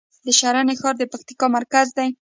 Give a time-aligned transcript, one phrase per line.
[0.25, 2.09] د شرن ښار د پکتیکا مرکز دی